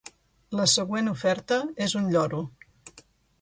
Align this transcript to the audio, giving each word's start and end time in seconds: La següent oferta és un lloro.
La 0.59 0.63
següent 0.71 1.11
oferta 1.11 1.59
és 1.87 1.95
un 2.01 2.09
lloro. 2.17 2.41